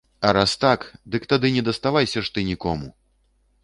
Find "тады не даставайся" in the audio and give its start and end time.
1.35-2.19